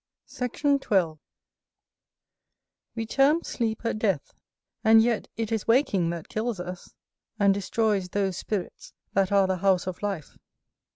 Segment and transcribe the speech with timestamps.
[0.25, 0.63] Sect.
[0.81, 1.19] 12.
[2.95, 4.33] We term sleep a death;
[4.83, 6.95] and yet it is waking that kills us,
[7.39, 10.39] and destroys those spirits that are the house of life.